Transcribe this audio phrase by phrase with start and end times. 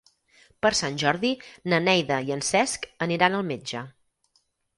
[0.65, 1.29] Per Sant Jordi
[1.73, 3.85] na Neida i en Cesc aniran al metge.